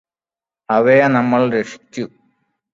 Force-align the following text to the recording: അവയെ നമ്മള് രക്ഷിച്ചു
അവയെ 0.69 1.07
നമ്മള് 1.07 1.47
രക്ഷിച്ചു 1.53 2.05